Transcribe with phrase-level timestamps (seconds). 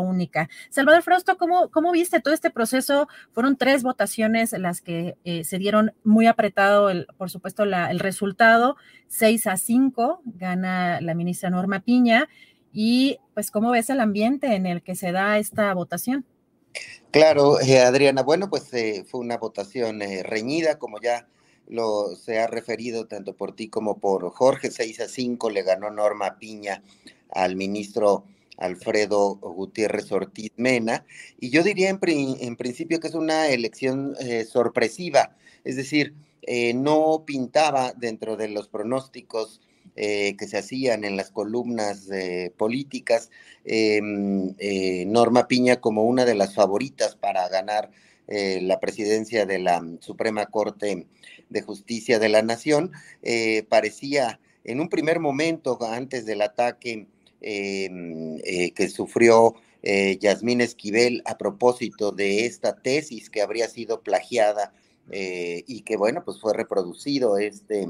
[0.00, 0.48] Única.
[0.70, 3.06] Salvador Frausto, ¿cómo, ¿cómo viste todo este proceso?
[3.32, 8.00] Fueron tres votaciones las que eh, se dieron muy apretado, el, por supuesto, la, el
[8.00, 12.28] resultado, 6 a 5, gana la ministra Norma Piña.
[12.72, 16.24] Y pues, ¿cómo ves el ambiente en el que se da esta votación?
[17.12, 21.28] Claro, eh, Adriana, bueno, pues eh, fue una votación reñida, como ya
[21.68, 25.90] lo se ha referido tanto por ti como por Jorge, 6 a 5 le ganó
[25.90, 26.82] Norma Piña
[27.30, 28.24] al ministro
[28.56, 31.04] Alfredo Gutiérrez Ortiz Mena,
[31.40, 36.74] y yo diría en, en principio que es una elección eh, sorpresiva, es decir, eh,
[36.74, 39.60] no pintaba dentro de los pronósticos
[39.96, 42.08] eh, que se hacían en las columnas
[42.56, 43.30] políticas
[43.64, 47.90] Norma Piña como una de las favoritas para ganar
[48.26, 51.06] la presidencia de la Suprema Corte
[51.48, 52.92] de Justicia de la Nación.
[53.68, 57.06] Parecía en un primer momento, antes del ataque
[57.44, 57.90] eh,
[58.44, 59.54] eh, que sufrió
[59.86, 64.72] eh, Yasmín Esquivel a propósito de esta tesis que habría sido plagiada
[65.10, 67.88] eh, y que, bueno, pues fue reproducido este,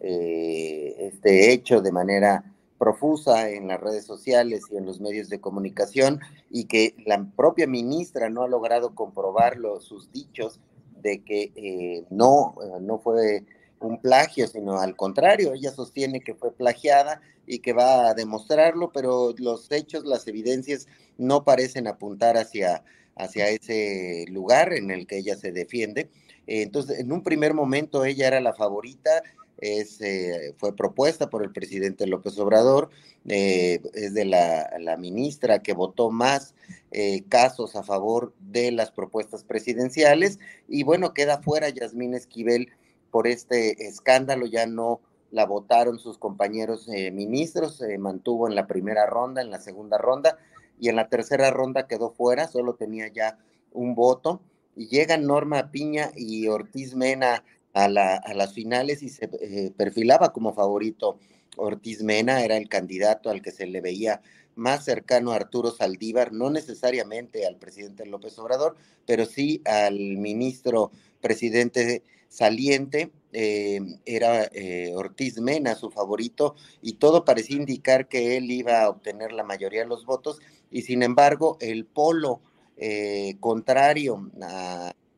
[0.00, 5.40] eh, este hecho de manera profusa en las redes sociales y en los medios de
[5.40, 6.18] comunicación
[6.50, 10.58] y que la propia ministra no ha logrado comprobarlo, sus dichos
[11.00, 13.44] de que no, no fue
[13.80, 18.90] un plagio, sino al contrario, ella sostiene que fue plagiada y que va a demostrarlo,
[18.92, 20.86] pero los hechos, las evidencias
[21.18, 22.82] no parecen apuntar hacia,
[23.14, 26.10] hacia ese lugar en el que ella se defiende.
[26.46, 29.22] Entonces, en un primer momento ella era la favorita,
[29.58, 32.90] eh, fue propuesta por el presidente López Obrador,
[33.26, 36.54] eh, es de la, la, ministra que votó más
[36.90, 40.38] eh, casos a favor de las propuestas presidenciales
[40.68, 42.68] y bueno, queda fuera Yasmín Esquivel
[43.10, 45.00] por este escándalo, ya no
[45.30, 49.98] la votaron sus compañeros eh, ministros, se mantuvo en la primera ronda, en la segunda
[49.98, 50.38] ronda
[50.78, 53.38] y en la tercera ronda quedó fuera, solo tenía ya
[53.72, 54.40] un voto
[54.74, 59.72] y llegan Norma Piña y Ortiz Mena a, la, a las finales y se eh,
[59.76, 61.18] perfilaba como favorito
[61.56, 64.20] Ortiz Mena, era el candidato al que se le veía
[64.56, 70.90] más cercano a Arturo Saldívar, no necesariamente al presidente López Obrador, pero sí al ministro
[71.20, 78.50] presidente saliente, eh, era eh, Ortiz Mena su favorito, y todo parecía indicar que él
[78.50, 80.40] iba a obtener la mayoría de los votos,
[80.70, 82.40] y sin embargo el polo
[82.76, 84.30] eh, contrario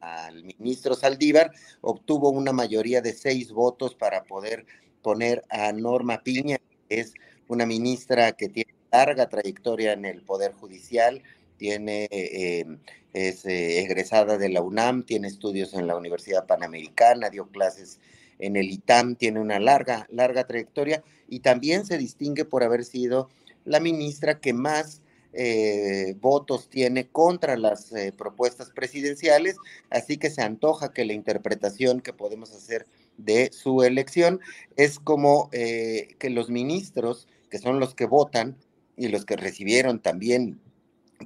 [0.00, 4.66] al ministro Saldívar obtuvo una mayoría de seis votos para poder
[5.02, 6.58] poner a Norma Piña,
[6.88, 7.14] que es
[7.48, 11.22] una ministra que tiene larga trayectoria en el Poder Judicial,
[11.58, 12.64] tiene, eh,
[13.12, 17.98] es eh, egresada de la UNAM, tiene estudios en la Universidad Panamericana, dio clases
[18.38, 23.28] en el ITAM, tiene una larga, larga trayectoria y también se distingue por haber sido
[23.66, 25.02] la ministra que más
[25.34, 29.56] eh, votos tiene contra las propuestas presidenciales,
[29.90, 32.86] así que se antoja que la interpretación que podemos hacer
[33.18, 34.40] de su elección
[34.76, 38.56] es como que los ministros, que son los que votan
[38.96, 40.60] y los que recibieron también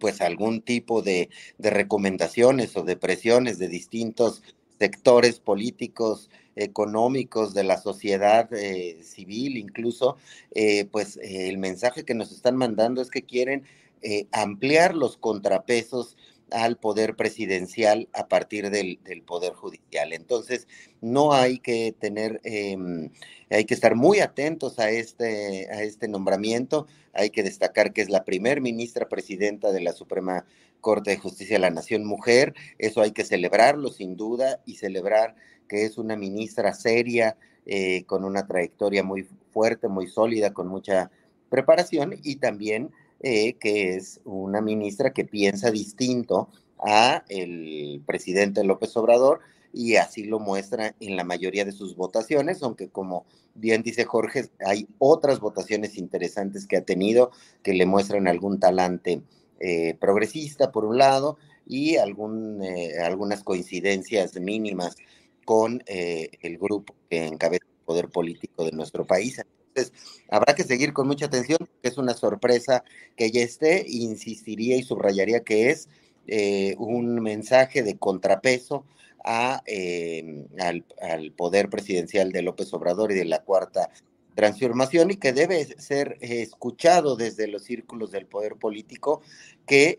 [0.00, 4.42] pues algún tipo de, de recomendaciones o de presiones de distintos
[4.78, 10.16] sectores políticos, económicos, de la sociedad eh, civil incluso,
[10.54, 13.64] eh, pues el mensaje que nos están mandando es que quieren
[14.02, 16.16] eh, ampliar los contrapesos
[16.50, 20.12] al poder presidencial a partir del, poder judicial.
[20.12, 20.66] Entonces,
[21.00, 22.76] no hay que tener, eh,
[23.50, 26.86] hay que estar muy atentos a este, a este nombramiento.
[27.12, 30.44] Hay que destacar que es la primer ministra presidenta de la Suprema
[30.80, 32.54] Corte de Justicia de la Nación Mujer.
[32.78, 35.34] Eso hay que celebrarlo sin duda y celebrar
[35.68, 37.36] que es una ministra seria,
[37.66, 41.10] eh, con una trayectoria muy fuerte, muy sólida, con mucha
[41.50, 46.48] preparación y también eh, que es una ministra que piensa distinto
[46.78, 49.40] a el presidente López Obrador
[49.72, 54.48] y así lo muestra en la mayoría de sus votaciones, aunque como bien dice Jorge,
[54.64, 57.32] hay otras votaciones interesantes que ha tenido
[57.62, 59.22] que le muestran algún talante
[59.60, 61.36] eh, progresista por un lado
[61.66, 62.62] y algún,
[63.02, 64.96] algunas coincidencias mínimas
[65.48, 69.40] con eh, el grupo que encabeza el poder político de nuestro país.
[69.78, 69.92] Entonces,
[70.28, 72.84] habrá que seguir con mucha atención, que es una sorpresa
[73.16, 75.88] que ya esté, insistiría y subrayaría que es
[76.26, 78.84] eh, un mensaje de contrapeso
[79.24, 83.90] a, eh, al, al, poder presidencial de López Obrador y de la cuarta
[84.34, 89.20] transformación y que debe ser escuchado desde los círculos del poder político,
[89.66, 89.98] que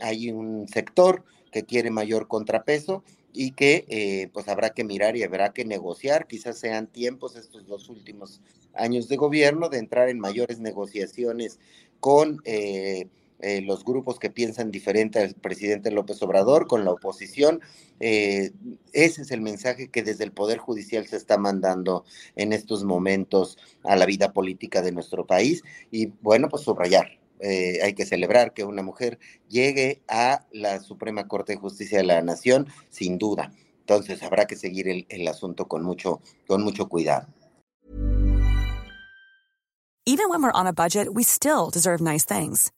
[0.00, 3.02] hay un sector que quiere mayor contrapeso
[3.40, 7.68] y que eh, pues habrá que mirar y habrá que negociar, quizás sean tiempos estos
[7.68, 8.40] dos últimos
[8.74, 11.60] años de gobierno de entrar en mayores negociaciones
[12.00, 13.06] con eh,
[13.38, 17.60] eh, los grupos que piensan diferente al presidente López Obrador, con la oposición.
[18.00, 18.52] ese
[18.92, 22.04] es el mensaje que desde el Poder Judicial se está mandando
[22.34, 25.62] en estos momentos a la vida política de nuestro país
[25.92, 29.18] y bueno, pues subrayar eh, hay que celebrar que una mujer
[29.48, 33.52] llegue a la Suprema Corte de Justicia de la Nación, sin duda.
[33.80, 37.26] Entonces habrá que seguir el, asunto con mucho, con mucho cuidado.
[40.04, 42.70] Even when we're on a budget, we still deserve nice things.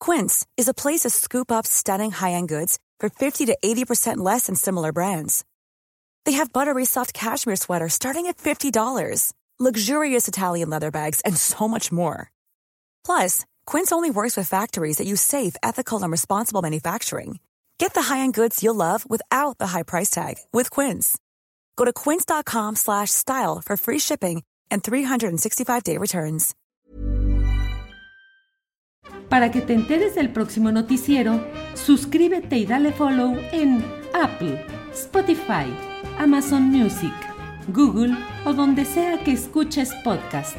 [0.00, 4.46] Quince is a place to scoop up stunning high-end goods for 50 to 80% less
[4.46, 5.44] than similar brands.
[6.24, 11.68] They have buttery soft cashmere sweaters starting at $50, luxurious Italian leather bags, and so
[11.68, 12.30] much more.
[13.04, 17.38] Plus, Quince only works with factories that use safe, ethical, and responsible manufacturing.
[17.78, 21.16] Get the high-end goods you'll love without the high price tag with Quince.
[21.76, 26.54] Go to quince.com/style for free shipping and 365-day returns.
[29.28, 31.40] Para que te enteres del próximo noticiero,
[31.74, 33.84] suscríbete y dale follow en
[34.14, 35.66] Apple, Spotify,
[36.18, 37.12] Amazon Music,
[37.68, 40.58] Google o donde sea que escuches podcast